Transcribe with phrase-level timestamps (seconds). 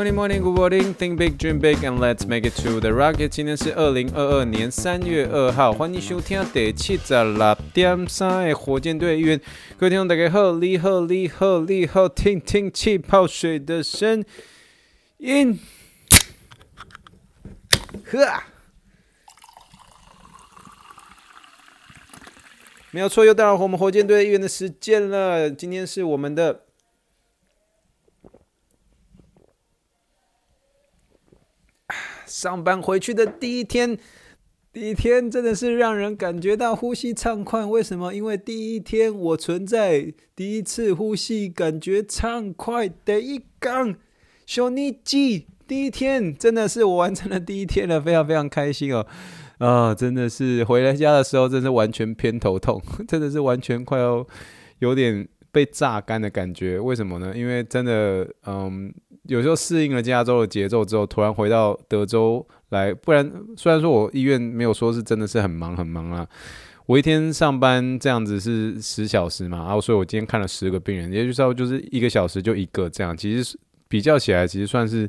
[0.00, 0.94] Morning, morning, good morning.
[0.94, 3.28] Think big, dream big, and let's make it to the rocket.
[3.28, 9.38] 今天是二零二二年三月二号，欢迎收听第七十六点三的火箭队员。
[9.76, 14.24] 各位听众大家好，你好，你好，你好，听听气泡水的声
[15.18, 15.60] 音。
[18.06, 18.42] 呵，
[22.90, 25.50] 没有错，又到了我们火箭队预言的时间了。
[25.50, 26.62] 今天是我们的。
[32.30, 33.98] 上班回去的第一天，
[34.72, 37.66] 第一天真的是让人感觉到呼吸畅快。
[37.66, 38.14] 为什么？
[38.14, 43.96] 因为第一天我存在第一次呼吸感觉畅快的一缸
[44.46, 49.04] 小尼基，第一天真的是我完成了第一天了，非常非常开心哦！
[49.58, 54.24] 啊，真的是回来家的时候，真是完全偏头痛， 真的是完全快要
[54.78, 56.78] 有点被榨干的感觉。
[56.78, 57.32] 为什么呢？
[57.36, 58.92] 因为真的，嗯。
[59.24, 66.26] 有时候适应了加州的节奏之后，突然回到德州来，不然虽然说我医院没有说是真的是很忙很忙啊，
[66.86, 73.56] 我一天上班这样子是十小时嘛，然后所以我今天看了十个病人，也就是说就是一个小时就一个这样，其实
[73.86, 75.08] 比较起来其实算是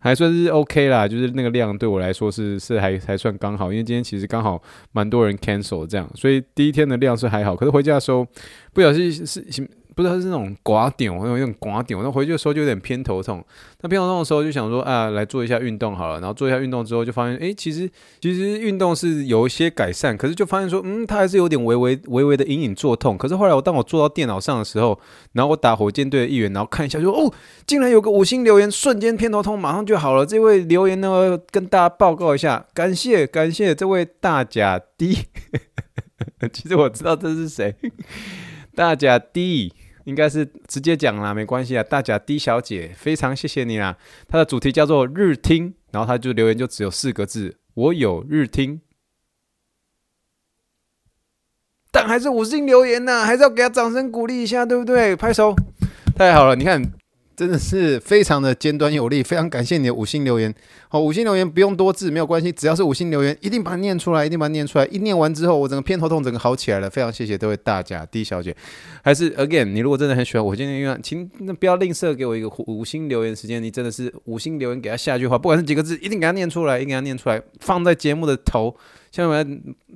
[0.00, 8.26] 还算是 OK 啦，就是那个量对我来说是是还还算刚好，因为今天其实刚好蛮多人 cancel 这样，所以第一天的量是还好，可是回家的时候
[8.72, 9.79] 不小心是。
[10.00, 13.44] 不知道是那种刮点，我有那种刮点，那回去的时候就有点偏头痛。
[13.82, 16.14] 那偏头痛的时候就想说啊，来做一下运动好了。
[16.20, 17.86] 然后做一下运动之后，就发现哎、其实
[18.18, 23.18] 其实运动是有一些改善，可是就发现说，嗯，它还是有点微微微微的隐隐作痛。
[23.18, 24.98] 可是后来我当我坐到电脑上的时候，
[25.32, 27.30] 然后我打火箭队的议员，然后看一下就，哦，
[27.66, 30.24] 竟然有个五星留言，瞬间偏头痛马上就好了。
[30.24, 35.26] 这位留言呢，跟大家报告一下，感谢感谢这位大甲 D。
[36.54, 37.74] 其实我知道这是谁，
[38.74, 39.74] 大假的。
[40.04, 41.82] 应该是直接讲啦，没关系啊。
[41.82, 43.96] 大甲 D 小姐，非常谢谢你啦。
[44.28, 48.80] 她的主题叫做日听，然后她就留言就只有四个字：我有日听。
[51.92, 55.16] 但还是五星留言呐，还是要给她掌声鼓励一下，对不对？
[55.16, 55.54] 拍手，
[56.16, 56.99] 太好了，你看。
[57.40, 60.54] 真的是非常的尖端有力，非常感谢你的五星留言。
[60.90, 64.84] 好，五星留言不用多字，没有关系，只要是五星留言，一定把它念出来，一定把它念出来。
[64.88, 66.90] 一念完之后，我整个偏头痛整个好起来了。
[66.90, 68.54] 非常谢谢这位大家 D 小姐。
[69.02, 73.62] 还是 again，你如果真的很喜欢我今天的，请那不要吝啬给我一个五星留言时间。
[73.62, 78.76] 你真的是五星留言给他下一句话，不管是几个字，一定给他念出来，一定给他念出来，放在节目的头，
[79.10, 79.46] 像我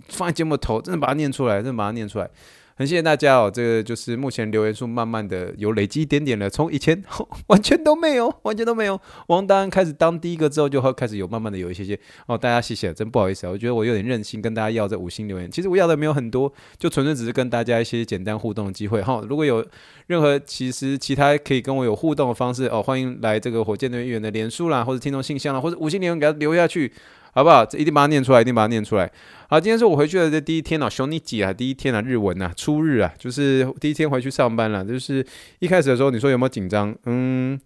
[0.08, 2.30] 放在节目的头，真的把它念出来，真的把它念出来。
[2.76, 7.00] 很谢谢大家哦，这个就是目前留言数慢慢的有累积一点点了，从以前
[7.46, 9.00] 完全都没有，完全都没有。
[9.28, 11.96] 王丹开始当第一个之后，就会开始有慢慢的有一些些
[12.26, 19.22] 哦，大家谢谢，真不好意思啊，我觉得我有点任性，跟大家要这五星留言，其实我要的没有很多，就纯粹只是跟大家一些简单互动的机会哈。
[19.28, 19.64] 如果有
[20.08, 26.92] 任何其实其他可以跟我有互动的方式哦，欢迎来这个火箭队员的脸书啦，或者听众信箱啦，或者五星留言给他留下去。
[27.34, 27.66] 好不好？
[27.66, 29.10] 这一定把它念出来，一定把它念出来。
[29.48, 34.84] 好，今天是我回去的这第一天哦，熊尼姐啊，第一天啊，日文啊，初日啊，就是第一天回去上班了。
[34.84, 35.26] 就是
[35.58, 36.94] 一开始的时候，你说有没有紧张？
[37.06, 37.60] 嗯，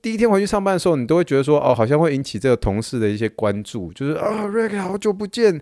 [0.00, 5.60] 第一天回去上班的时候，你都会觉得说，哦，好像会引起这个同事的一些关注，就是啊瑞哥好久不见。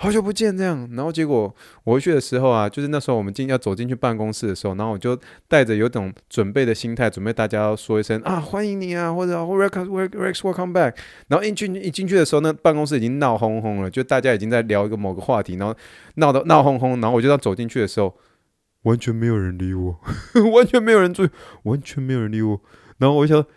[0.00, 10.94] 好久不见，这样，然后结果我回去的时候啊，就是那时候我们进要走进去办公室的时候，然后我就带着有种准备的心态，准备大家要说一声啊，欢迎你啊，或者 Rex Rex Welcome back。
[11.26, 15.74] 然后一进一进去的时候，那办公室已经闹哄哄了，就大家已经在聊一个某个话题，然后
[16.14, 18.16] 闹得闹哄哄，然后我就要走进去的时候，
[18.82, 19.98] 完全没有人理我，
[20.54, 21.30] 完全没有人注意，
[21.64, 22.60] 完全没有人理我。
[22.98, 23.48] 然后我就说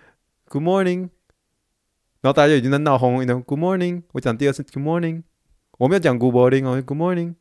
[0.49, 1.09] Good morning，
[2.21, 5.21] 然后大家已经在闹哄哄，然后 Good morning，我讲第二次 Good morning。
[5.81, 7.33] 我们要讲 Good morning 哦，Good morning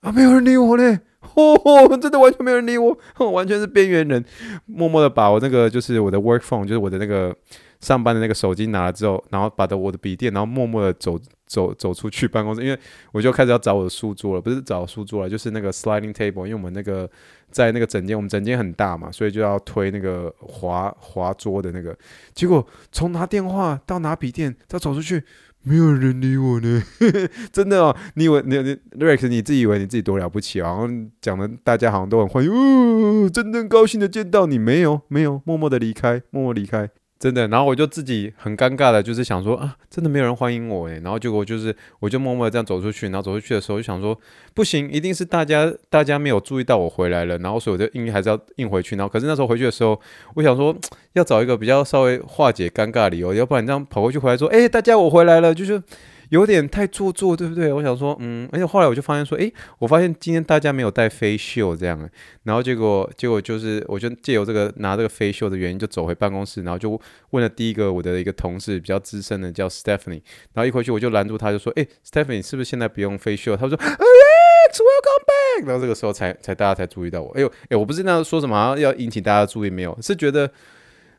[0.00, 1.00] 啊，没有人理我嘞，
[1.36, 2.96] 哦，真的完全没有人理我，
[3.32, 4.24] 完全是边缘人，
[4.64, 7.36] 默默的把我那个就是我的 work phone，就是我的那个
[7.80, 12.78] 上班的那个手机拿了之后，然后把的我的笔电，然后默默的走走走出去办公室，因为
[13.12, 17.06] 我就开始要找我的书桌了，不是找书桌了，就是那个 sliding table，因为我们那个
[17.50, 21.94] 在那个整间，我们整间很大嘛，所以就要推那个滑滑桌的那个，
[22.34, 25.22] 结果从拿电话到拿笔电到走出去。
[25.68, 26.80] 没有人理我呢，
[27.50, 27.96] 真的哦！
[28.14, 30.68] 你以为你你 Rex，你自己以为你自己多了不起啊？
[30.68, 30.88] 然后
[31.20, 36.88] 讲的大家好像都很欢迎，哦，真正高兴的见到你，没有没有，默默的离开，默默离开。
[37.18, 44.18] 真的，然后我就自己很尴尬的，就是想说啊，真的没有人欢迎我诶，然后结果就是，我就默默的这样走出去，然后走出去的时候就想说，
[44.52, 49.98] 不行，一定是大家大家没有注意到我回来了，然后所以我就硬还是要硬回去，然后可是那时候回去的时候，
[50.34, 50.76] 我想说
[51.14, 55.82] 要找一个比较稍微化解尴尬的理由，要不然这样跑过去回来说，哎，大家我回来了，就是。
[56.30, 57.72] 有点太做作，对不对？
[57.72, 62.08] 我想说，嗯，而且后来我就发现说，诶，我发现今天大家没有带飞袖这样，
[62.42, 67.00] 然后结果结果就是，我就借由这个拿这个飞袖的原因，就走回办公室，然后就
[67.30, 75.66] 问了第一个我的一个同事，比较资深的叫 Stephanie，然后一回去我就拦住他，就说，诶，Stephanie 是不是现在不用飞袖他说，Alex，welcome back。
[75.66, 80.50] 然后这个时候才才大家才注意到我，哎呦，诶，我不是那说什么要引起大家注意没有，是觉得。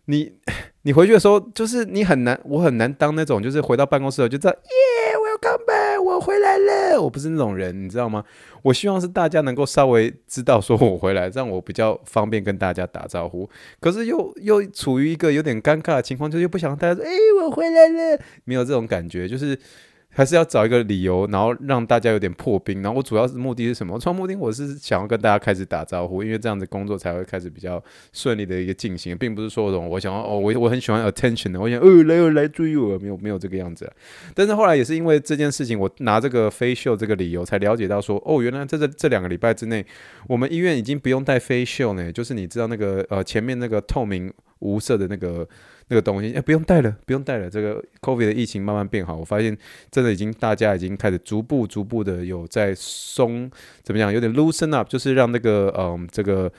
[0.07, 0.33] 你
[0.83, 7.01] 你回去的时候，就是你很难，我很难当那种，就是回到办公室就在，耶，welcome back，我回来了。
[7.01, 8.23] 我不是那种人，你知道吗？
[8.61, 13.49] 我希望是大家能够稍微知道说我回来，让我比较方便跟大家打招呼。
[13.79, 17.11] 可是又又处于一个有点尴尬的情况，就又不想大家说，哎，
[17.43, 19.59] 我回来了，没有这种感觉，就是。
[20.09, 22.81] 还是要找一个理由，然后让大家有点破冰。
[22.81, 23.99] 然后我主要是目的是什么？
[23.99, 27.83] 从目的我是想要跟大家开始打招呼，因为这样子工作才会开始比较
[28.13, 33.87] 顺利的一个进行，并不是说这种我想要哦，我我很喜欢 attention 的，我想哦来哦来注意我，没有没有这个样子。
[34.33, 39.85] 但是后来也是因为这件事情，我拿这个 face shield 这个理由，才了解到说哦，原来在这这两个礼拜之内，
[40.27, 45.47] 我们医院已经不用戴 face shield 呢，就是你知道那个呃前面那个透明无色的那个。
[45.89, 47.49] 那个东西哎，不用带了，不用带了。
[47.49, 49.57] 这个 COVID 的疫情慢慢变好，我发现
[49.89, 53.49] 真的已经大家已经开始逐步逐步的有在松，
[53.83, 54.11] 怎么样？
[54.11, 56.51] 有点 loosen up，就是让那个嗯，这个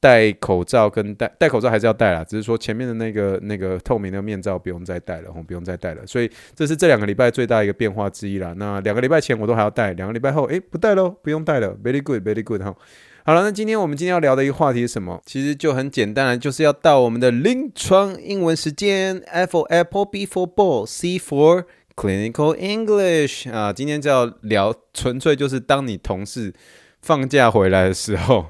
[0.00, 6.06] 戴口罩跟戴戴口罩还是要戴啦，只是说前面的那个那个透明的面罩不用再戴了，不用再戴了。
[6.06, 8.54] 所以这是这两个礼拜最大一个变化之一啦。
[8.56, 12.74] 那两个礼拜前我都还要戴，两个礼拜后哎不戴喽，不用戴了，very good，very good 哈。
[13.24, 15.20] 好了，那今天我们今天要聊的一个话题是什么？
[15.26, 23.72] 其实就很简单了，就是要到我们的临床英文时间，F for Apple，B for Ball，C for Clinical English 啊。
[23.72, 26.54] 今天就要聊，纯粹就是当你同事
[27.02, 28.46] 放假回来的时候，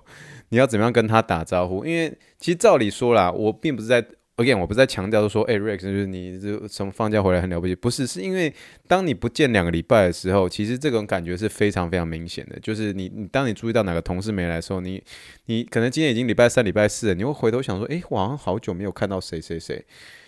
[0.51, 1.85] 你要怎么样跟他打招呼？
[1.85, 4.07] 因为其实照理说啦，我并不是在。
[4.39, 8.55] Again，我不是在强调说，哎，Rex，就是你这从放假回来很了不起，不是，是因为
[8.87, 12.57] 当你不见两个礼拜的时候，其实这种感觉是非常非常明显的。
[12.61, 15.03] 就是你，你当你注意到哪个同事没来的时候，你，
[15.47, 19.85] 你可能今天已经礼拜三、礼拜四了，你会回头想说，哎，我好像好久没有看到谁谁谁。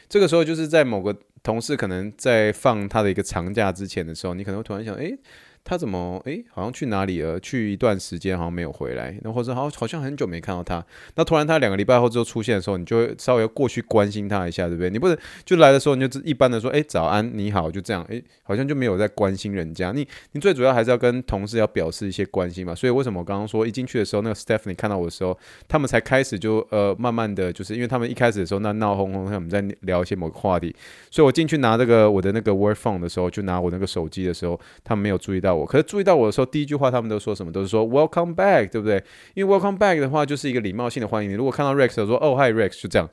[0.09, 5.17] 这个时候就是在某个同事可能在放他的一个长假之前的时候，你可能会突然想，哎。
[5.63, 7.39] 他怎么诶，好像去哪里了？
[7.39, 10.85] 去一段时间好像没有回来，那或者好好像很久没看到他。
[11.15, 14.91] 那突然他两个礼拜后之后出现的时候，你就会稍微过去关心他一下，对不对？
[14.91, 19.93] 你不是就来的时候你就一般的说，诶，早安，你好，就这样，诶，好像就没有在关心人家。
[19.93, 22.75] 你你最主要还是要跟同事要表示一些关心嘛。
[22.75, 30.75] 所以为什么我刚刚说一进去的时候，那个 Stephanie 看到我的时候，他们才开始就呃慢慢的就是因为他们一开始的时候那闹哄哄，他们在聊一些某个话题，
[31.11, 36.31] 所以我进去拿这个我的那个 work phone 的时候，就拿我那个手机的时候，他们没有注意到我，可是注意到我。
[36.31, 37.51] 的时候第一句话，他们都说什么？
[37.51, 39.03] 都是说 Welcome back，对不对？
[39.35, 41.31] 因为 Welcome back 的话，就是一个礼貌性的欢迎。
[41.31, 43.11] 你如果看到 Rex 说哦 Hi Rex，就这样，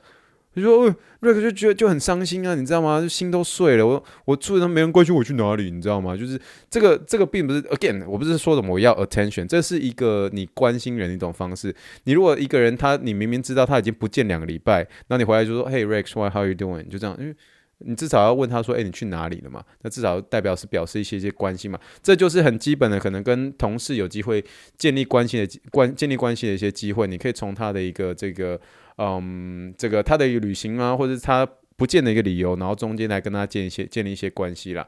[0.55, 3.01] 就说哦 Rex 就觉得就很伤心啊，你知道吗？
[3.01, 3.87] 就心都碎了。
[3.87, 6.15] 我我住他没人关心我去哪里，你知道吗？
[6.15, 6.39] 就是
[6.69, 11.73] 这个这个并不是 Again，我不是说什么我要 attention，这是一个你关心人的一种方式。
[12.03, 16.87] 你如果一个人他你明明知道他已经不见两个礼拜，那你回来就说 Hey Rex，Why how are you doing？
[16.87, 17.35] 就这样，因为。
[17.79, 21.79] 你至少要问他说：“诶，你去哪里了嘛？”那至少代表是表示一些一些关心嘛。
[22.01, 24.43] 这就是很基本的，可能跟同事有机会
[24.77, 27.07] 建立关系的关建立关系的一些机会。
[27.07, 28.59] 你可以从他的一个这个
[28.97, 34.87] 嗯，这个他的旅行啊，或者是他不见的一个理由，然后中间来跟他建一些建立一些关系啦。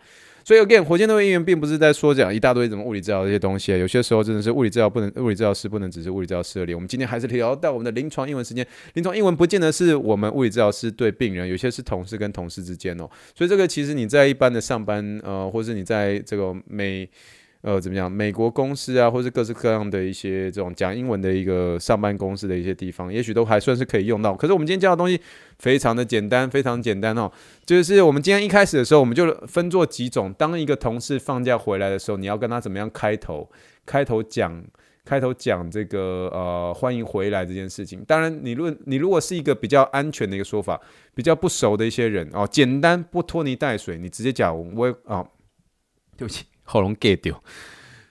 [0.49, 3.71] 所以，again，火箭队的应援并不是在说讲一大堆什么物理治疗这些东西。
[3.77, 6.73] 有些时候真的是物理治疗不能，物理治疗师不能只是物理治疗师而已。
[6.73, 8.65] 我们今天还是聊到我们的临床英文时间。
[8.95, 13.07] 临床英文不见得是我们物理治疗师对病人，有些是同事跟同事之间哦。
[13.35, 17.07] 所以这个其实你在一般的上班，呃，或是你在这个每。
[17.61, 18.09] 呃，怎么样？
[18.09, 24.33] 美国公司啊，或是各式各样的一些这种讲英文的一个上班公司的一些地方，也许都还算是可以用到。
[24.33, 25.19] 可是我们今天教的东西
[25.57, 27.29] 非常的简单，非常简单哦。
[27.65, 30.33] 就是我们今天一开始的时候，我们就分做几种。
[30.33, 33.49] 当一个同事放假回来的时候，你要跟他怎么样开头？
[33.85, 34.63] 开头讲，
[35.03, 38.01] 开头讲这个呃，欢迎回来这件事情。
[38.07, 40.79] 当然，你论你如果是一个比较安全的一个说法，
[41.13, 45.27] 比较不熟的一些人哦，简单不拖泥带水，你直接讲我啊，
[46.15, 46.45] 对不起。
[46.71, 47.41] 喉咙 get 掉，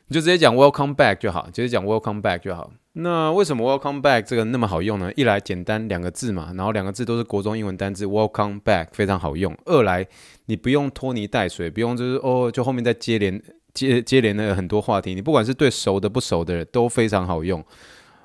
[0.09, 2.71] 你就直接讲 welcome back 就好，直接讲 welcome back 就好。
[2.95, 5.13] 那为什么 welcome back 这个那么好用呢？
[5.15, 9.57] 一来简单两个字嘛，然后两个字都是国中英文单字 welcome back 非常好用。
[9.67, 10.05] 二来
[10.47, 13.41] 你不用拖泥带水，不用就是哦，就后面再接连
[13.73, 17.65] 接接连的很多话题，你不管是对熟的不熟的人都非常好用。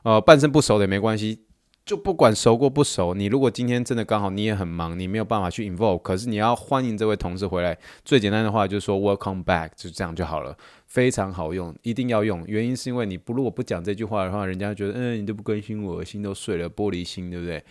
[0.01, 1.39] 呃，半生不熟的也没关系。
[1.85, 10.55] 就不管熟过不熟，你如果今天真的刚好你也很忙，你没有办法去 involve，可是你要欢迎这位同事回来，最简单的话就是说 welcome back，就这样就好了，
[10.87, 12.41] 非常好用，一定要用。
[12.47, 17.61] 原因是因为你不如果不讲这句话的话，人家觉得嗯你都不关心我，心都碎了，玻璃心，对不对？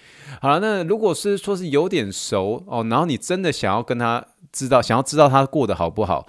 [0.42, 6.28] 好了，那如果是说是有点熟哦，然后你真的想要跟他知道，想要知道他过得好不好。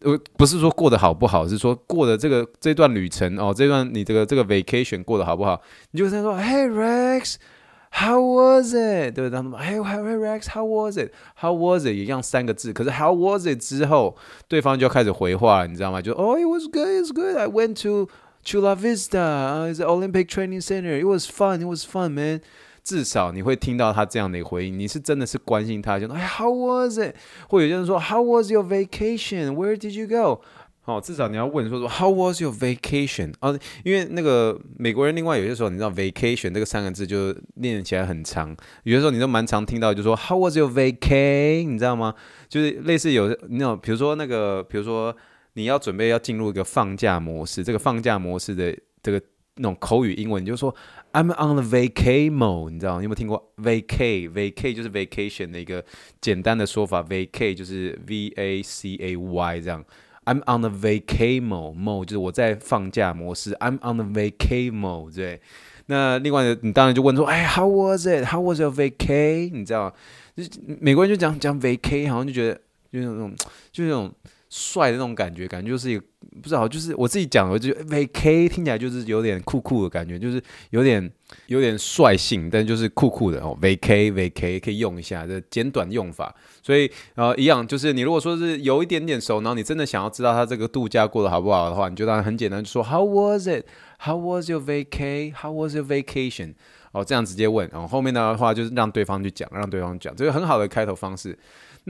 [0.00, 5.60] 呃，不是说过得好不好，是说过的这个这段旅程哦，这段你这个这个 vacation 过得好不好？
[5.90, 9.12] 你就在说，Hey Rex，how was it？
[9.12, 9.30] 对不对？
[9.30, 11.94] 他们，Hey Hey Rex，how was it？How was it？
[11.94, 16.00] 一样三个字，可是 How was it 之后，对方就开始回话，你知道吗？
[16.00, 18.08] 就哦，It was good，It was good，I went to
[18.44, 22.40] Chula Vista，it's an Olympic training center，It was fun，It was fun，man。
[22.88, 27.14] 至少你会听到他这样的一个回应，你是真的是关心他，就哎，How was it？
[27.46, 30.40] 或有些人说 How was your vacation？Where did you go？
[30.86, 33.34] 哦，至少你要问说说 How was your vacation？
[33.40, 33.54] 啊，
[33.84, 41.66] 因为那个美国人，另外有些时候你知道 vacation 这个三个字就念起来很长，有些时候你都蛮常听到，就说 How was your vacay？
[41.66, 42.14] 你知道吗？
[42.48, 45.14] 就是类似有那种，比如说那个，比如说
[45.52, 49.20] 你要准备要进入一个放假模式，这个放假模式的这个
[49.56, 50.74] 那种口语英文，你就说。
[51.12, 52.98] I'm on the vacay mode，你知道吗？
[52.98, 55.84] 你有没有听过 vacay？vacay 就是 vacation 的一个
[56.20, 59.84] 简单的说法，vacay 就是 v a c a y 这样。
[60.26, 63.54] I'm on the vacay mode，mode 就是我在放假模式。
[63.54, 65.40] I'm on the vacay mode，对。
[65.86, 69.50] 那另外的，你当然就问说，哎，How was it？How was your vacay？
[69.50, 69.92] 你知道吗？
[70.36, 70.50] 就是
[70.80, 72.60] 美国人就讲讲 vacay，好像就觉得
[72.92, 73.34] 就是那种，
[73.72, 74.12] 就那种。
[74.48, 76.00] 帅的那种感觉，感觉就是
[76.42, 81.10] 不知道，就是我自己讲，我就 VK 听起来就是有点酷酷的感觉，就是有点
[81.46, 83.56] 有点帅性，但就是酷酷的哦。
[83.60, 86.34] VK VK 可以用一下，这简短用法。
[86.62, 93.66] 所以呃一样，就是你如果说是有一点点熟，然后你真的想要知道他这个度假过得好不好的话，你就当然很简单，就说 How was it?
[93.98, 95.34] How was your VK?
[95.34, 96.54] How was your vacation?
[96.92, 101.38] 哦，这样直接问，然后后面的话就是让对方去讲，让对方讲，这个很好的开头方式。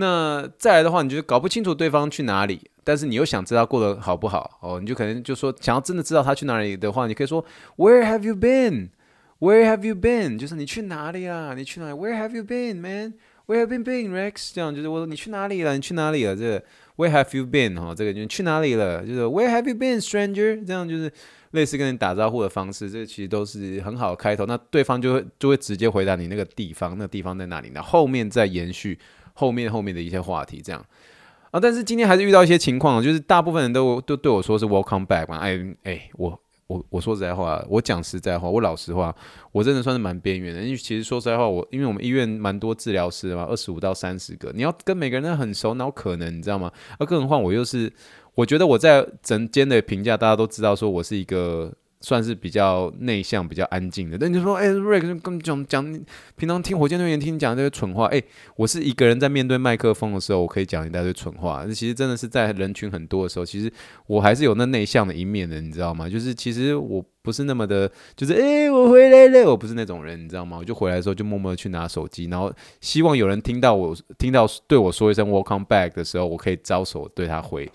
[0.01, 7.45] 那再来的话，你就搞不清楚对方去哪里，但是你又想知道过得好不好哦，你就可能就说想要真的知道他去哪里的话，你可以说
[7.77, 8.91] Where have you been?
[9.41, 10.39] Where have you been?
[10.39, 11.53] 就是你去哪里啊？
[11.57, 13.15] 你去哪里？Where have you been, man?
[13.47, 14.53] Where have you been, Rex?
[14.55, 15.75] 这样就是我说你去哪里了？
[15.75, 16.37] 你去哪里了？
[16.37, 16.63] 这个
[16.97, 17.75] Where have you been?
[17.81, 19.05] 哈，这个就是去哪里了？
[19.05, 20.65] 就是 Where have you been, stranger?
[20.65, 21.13] 这样就是
[21.51, 24.47] 类似跟你打招呼的方式，这其实都是很好的开头。
[24.47, 27.71] 那对方就会就会直接回答你那个地方，那个地方在哪里？
[27.75, 28.99] 那后面再延续。
[29.39, 30.85] 后面后面的一些话题，这样
[31.53, 39.15] 啊，但是今天还是遇到一些情况，就是大部分人都都对我说是 welcome back 嘛，哎哎，我我我说实在话，我讲实在话，我老实话，
[39.53, 46.73] 我真的算是蛮边缘的，因为其实说实在话，我因为我们医院蛮多治疗师的嘛，二十五到三十个，你要跟每个人都很熟，哪有可能，你知道吗？
[46.99, 47.93] 而更何况我又是，
[48.35, 51.73] 我觉得我在整间的评价，大家都知道说我是一个。
[52.01, 54.17] 算是比较内向、比较安静的。
[54.17, 56.01] 但你说，哎、欸、，Rex 跟讲讲，
[56.37, 58.23] 平常听火箭队员听你讲这些蠢话，哎、
[58.57, 61.67] 我是一个人在面对麦克风的时候，我可以讲一大堆蠢话。
[61.67, 63.73] 其实真的是在人群很多的时候，其实
[64.07, 66.09] 我还是有那内向的一面的，你知道吗？
[66.09, 70.57] 就是其实我不是那么的，就是哎、我回来了，我不是那种人，你知道吗？
[70.59, 77.71] 我就回来的时候就默默的去拿手机，然后希望有人听到我听到对我说一声 Welcome back 的时候，我可以招手对他回。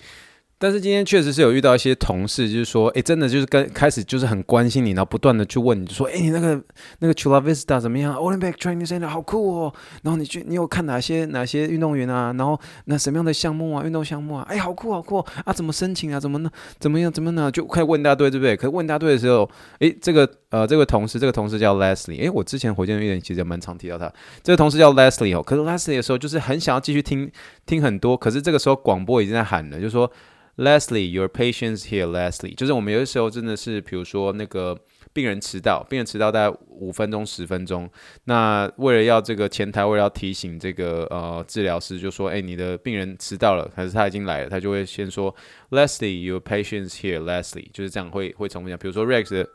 [0.64, 6.64] 但是今天确实是有遇到一些同事，就是说，哎，真的就是跟开始就是很关心你，然后不断的去问你，就说，哎，你那个
[7.00, 9.74] 那个 Chula Vista 怎么样？Olympic Training Center 好酷哦。
[10.04, 12.34] 然后你去，你有看哪些哪些运动员啊？
[12.38, 13.84] 然后那什么样的项目啊？
[13.84, 14.46] 运动项目啊？
[14.48, 15.52] 哎，好酷好酷啊！
[15.52, 16.18] 怎么申请啊？
[16.18, 16.50] 怎么呢？
[16.80, 17.12] 怎么样？
[17.12, 17.52] 怎么呢？
[17.52, 18.56] 就快问一大堆，对不对？
[18.56, 24.10] 可是问一大堆的时候，哎，这个呃，这个同事，这个同事叫 Leslie，哎，我之前火箭队其实也蛮常提到他。
[24.42, 27.30] 这个同事叫 Leslie 哦，可是 Leslie 的时候就是很想要继续听
[27.66, 30.10] 听很多，可是这个时候广播已经在喊了，就是说。
[30.58, 32.56] Leslie, your patience here, Leslie。
[32.56, 34.78] 就是我们有的时候真的是，比如说那个
[35.12, 37.90] 病人迟到，病人迟到大概五分钟、十分钟。
[38.26, 45.34] 那为了要这个前台，为了要提醒这个呃治疗师，就说：“哎，你的病人迟到了，可是他已经来了。”他就会先说
[45.72, 48.78] ：“Leslie, your patience here, Leslie。”就是这样会会重复讲。
[48.78, 49.46] 比如说 Rex，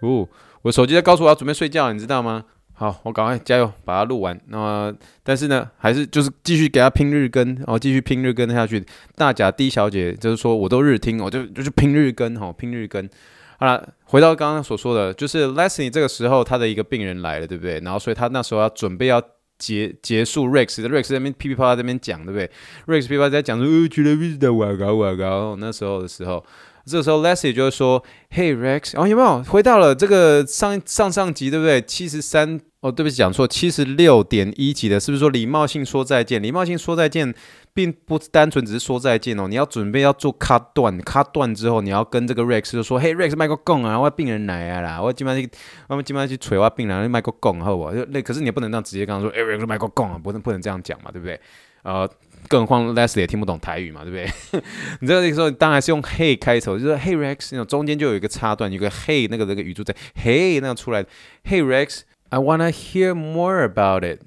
[0.00, 0.28] 哦，
[0.62, 2.44] 我手机在告诉我要准备睡觉，你知道吗？
[2.80, 4.40] 好，我赶快加油，把它录完。
[4.46, 4.94] 那么，
[5.24, 8.86] 但是呢，还是就是继续给他拼日更，然后继续拼日更下去。
[9.16, 13.10] 大甲 D 小姐就是说，我都日听，我就就是拼日更，哈，拼日更。
[13.58, 17.80] 好了，回到刚刚所说的，就是 Leslie 这个时候他的一个病人来了，对不对？
[17.80, 19.20] 然后所以他那时候要准备要
[19.58, 22.48] 结结束 Rex，Rex 那边噼噼啪啪在那边讲，对不对
[22.86, 25.56] ？Rex 噼啪在讲说，呃，去了 Vista 哇高哇高。
[25.58, 26.44] 那时候的时候。
[26.88, 31.80] 这个时候 Leslie 就会说：“Hey Rex，哦有没有回到了这个上上上集对不对？
[31.82, 36.42] 七十三哦，对不起讲错，七十六点一集的，是不是说礼貌性说再见？
[36.42, 37.34] 礼貌性说再见，
[37.74, 45.48] 并不单纯只是说再见哦，你要准备要做 cut 断，cut 断之后，你要跟这个 Rex 就说：Hey Rex，麦克讲啊，我病人来啊啦，我今晚去，
[45.88, 47.92] 我们今晚去捶我病人，麦克讲好不？
[47.92, 51.40] 就那可是你也不能这样直接跟他说：Hey Rex，麦克讲啊，不能不能这样讲嘛，对不对？
[51.82, 52.08] 呃。”
[52.46, 54.62] 更何况 Leslie 也听不懂台语嘛，对不对？
[55.00, 61.04] 你这个时候当然是用 Hey 开头，就是 Hey Rex，那种中间就有一个插段，有个 Hey 那个那个语助在 Hey 那样出来。
[61.44, 64.22] Hey Rex，I wanna hear more about it.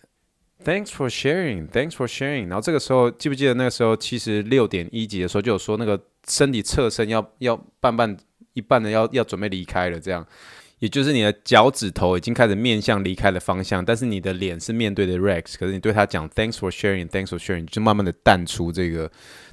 [0.64, 1.68] Thanks for sharing.
[1.70, 2.48] Thanks for sharing.
[2.48, 8.16] 然后这个时候记不记得那个时候七十六点一集的时候就有说那个身体侧身要要半半
[8.54, 10.24] 一半的要要准备离开了这样。
[10.82, 19.12] 也就是你的脚趾头已经开始面向离开的方向，但是你的脸是面对的 Rex，可是你对他讲 Thanks for sharing，Thanks for sharing，就慢慢的淡出这个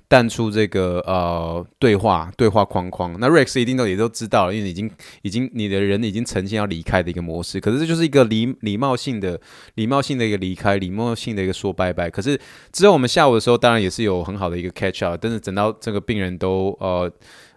[0.09, 3.15] 淡出这个呃对话对话框框。
[3.21, 7.61] 那 Rex 一定都也都知道了，因为已经已经你的人已经呈现要离开的一个模式。
[7.61, 9.39] 可是这就是一个礼礼貌性的
[9.75, 12.09] 礼貌性的一个离开，礼貌性的一个说拜拜。
[12.09, 12.41] 可是
[12.73, 17.13] 之后我们下午的时候，当然也是有很好的一个 catch up，但是等到这个病人都呃。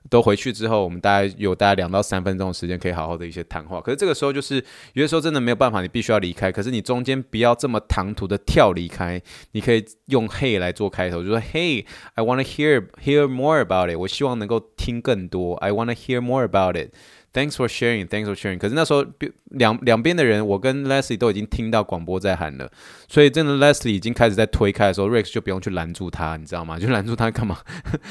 [0.09, 3.79] 都回去之后，我们大概有大概两到三分钟的时间可以好好的一些谈话。
[3.79, 4.55] 可是这个时候就是
[4.93, 6.51] 有些时候真的没有办法，你必须要离开。
[6.51, 13.97] 可是你中间不要这么唐突的跳离开，你可以用 Hey 来做开头，就说 Hey，I want to hear hear more about it。
[13.97, 15.55] 我希望能够听更多。
[15.55, 16.93] I want to hear more about it。
[17.33, 18.07] Thanks for sharing.
[18.07, 18.57] Thanks for sharing.
[18.57, 19.05] 可是那时候
[19.51, 22.69] 两两边的人，我跟 Leslie 都已经听到广播在喊了，
[23.07, 26.77] 所以真的 Leslie 已经开始在推开的时候，Rex 就不用去拦住他，你知道吗？
[26.79, 27.57] 就拦住他干嘛？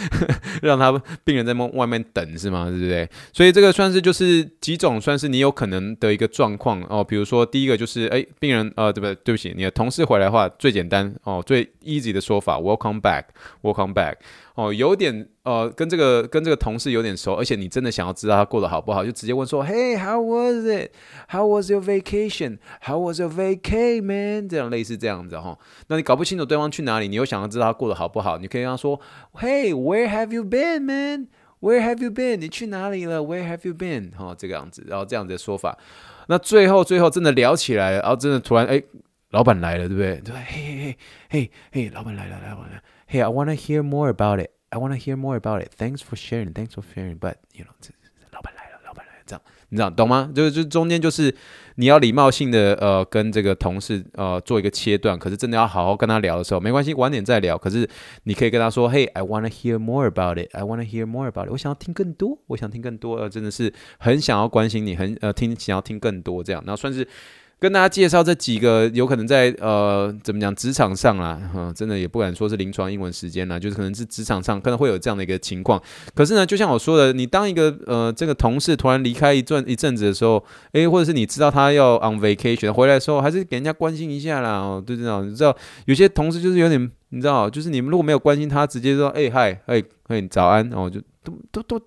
[0.62, 0.90] 让他
[1.22, 2.64] 病人在外面等是吗？
[2.70, 3.08] 对不对？
[3.32, 7.04] 所以这个算是就是几种算是你有可能的一个状况哦。
[7.04, 9.14] 比如说第一个就是哎，病人呃，对不对？
[9.16, 13.24] 对不起，你的同事回来的话最简单哦，最 easy 的说法，Welcome back.
[13.62, 14.16] Welcome back.
[14.60, 20.90] 哦，有点呃，跟这个跟这个同事有点熟，而且你真的想要知道他过得好不好，就直接问说，Hey, how was it?
[21.28, 22.58] How was your vacation?
[22.82, 24.48] How was your vacay, man?
[24.48, 25.58] 这样类似这样子哈。
[25.86, 29.00] 那你搞不清楚对方去哪里，你又想要知道他过得好不好，你可以跟他说
[29.34, 31.28] ，Hey, where have you been, man?
[31.60, 32.36] Where have you been?
[32.36, 34.10] 你去哪里了？Where have you been?
[34.16, 35.78] 哈，这个样子，然后这样子的说法。
[36.26, 38.82] 那最后最后真的聊起来了，然后真的突然哎，
[39.30, 40.20] 老板来了，对不对？
[40.20, 40.96] 对，嘿嘿嘿
[41.30, 42.82] 嘿嘿，老板来了，老板来了。
[43.12, 44.50] Hey, I want to hear more about it.
[44.70, 45.72] I want to hear more about it.
[45.76, 46.52] Thanks for sharing.
[46.52, 47.18] Thanks for sharing.
[47.18, 47.90] But you know，这
[48.30, 50.30] 老板来了，老板来了，这样你知道懂吗？
[50.32, 51.34] 就是就中间就是
[51.74, 57.58] 你要礼貌性的呃跟这个同事呃做一个切断，可是真的要好好跟他聊的时候，没关系，晚点再聊。
[57.58, 57.88] 可是
[58.22, 60.48] 你可以跟他说，Hey, I want to hear more about it.
[60.54, 61.50] I want to hear more about it.
[61.50, 67.08] 我想要听更多，我想听更多，呃，真的是很想要关心你，很呃听想要听更多这样，然后算是。
[67.60, 75.80] 跟大家介绍这几个有可能在呃怎么讲职场上啦，哈，真的也不敢说是临床英文时间啦，就是可能是职场上可能会有这样的一个情况。
[76.14, 80.42] 可是呢，就像我说的，你当一个呃这个同事突然离开一阵一阵子的时候，
[80.72, 91.00] 诶，或者是你知道他要 on vacation 回来的时候，还是给人家关心一下啦，哦，对这种你知道有些同事就是有点，你知道，就是你们如果没有关心他，直接说，哎，嗨，诶，嘿，早安，然后就。
[91.22, 91.84] 都都都，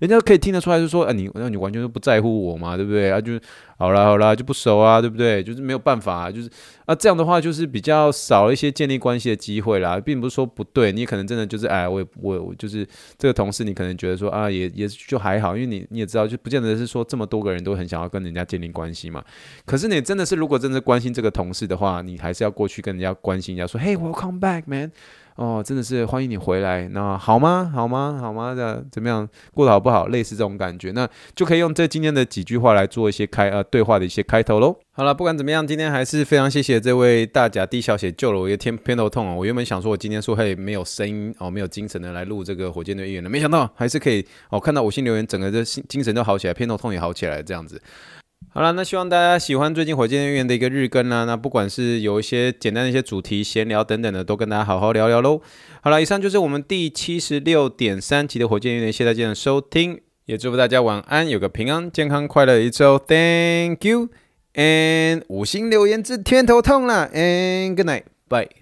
[0.00, 3.12] 人家可以听得出来，就说，啊，你那你完全都不在乎我嘛，对不对？
[3.12, 3.38] 啊，就
[3.78, 5.40] 好啦好啦，就不熟啊，对不对？
[5.40, 6.50] 就是没有办法，啊，就是
[6.84, 12.84] 啊，这样的话就是比较少一些建立关系的机会啦，并不是说不对，你可能真的就是，哎，我我我就是
[13.16, 19.24] 这个同事，你可能觉得说啊，也也就还好，因为你你也知道，就不见得是说这么多个人都很想要跟人家建立关系嘛。
[19.64, 24.90] 可是你真的是，如果真的关心这个同事的话，你还是要过去跟人家关心一下，说，Hey, welcome back, man.
[25.36, 26.86] 哦，真的是欢迎你回来。
[26.88, 27.70] 那好吗？
[27.74, 28.18] 好吗？
[28.20, 28.54] 好吗？
[28.54, 29.26] 这怎么样？
[29.54, 30.08] 过得好不好？
[30.08, 34.76] 类似这种感觉，那就可以用这今天的几句话来做一些开呃对话的一些开头喽。
[34.92, 39.34] 好了，不管怎么样，今天还是非常谢谢这位大甲 D 小姐救了我一个天偏头痛哦。
[39.34, 44.60] 我原本想说我今天说嘿没有声音哦，没有精神的来录这个火箭队议员的，没想到还是可以哦。
[44.60, 47.80] 看到五星留言，整个这心精神都好起来，偏头痛也好起来，这样子。
[48.54, 55.40] 好了，那希望大家喜欢最近火箭队员的一个日更啦、那不管是有一些简单的一些主题闲聊等等的，都跟大家好好聊聊喽。
[55.80, 62.98] 好了，以上就是我们第七十六点三集的火箭队员，谢谢大家的收听，也祝福大家晚安，有个平安、健康、快乐的一周。
[62.98, 64.10] Thank you
[64.52, 68.52] and 五星留言之天头痛了，and good night，bye。